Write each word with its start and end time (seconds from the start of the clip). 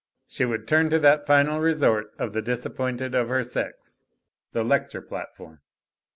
She 0.25 0.45
would 0.45 0.67
turn 0.67 0.89
to 0.89 0.97
that 0.99 1.27
final 1.27 1.59
resort 1.59 2.07
of 2.17 2.33
the 2.33 2.41
disappointed 2.41 3.13
of 3.13 3.29
her 3.29 3.43
sex, 3.43 4.03
the 4.51 4.63
lecture 4.63 5.03
platform. 5.03 5.59